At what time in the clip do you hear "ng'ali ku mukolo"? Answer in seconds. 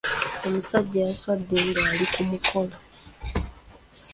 1.81-2.77